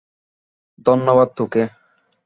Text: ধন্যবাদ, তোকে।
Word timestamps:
ধন্যবাদ, 0.85 1.29
তোকে। 1.37 1.63